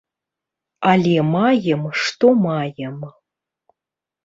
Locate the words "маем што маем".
1.33-2.99